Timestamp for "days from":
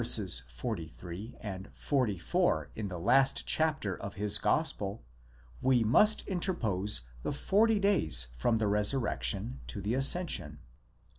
7.77-8.57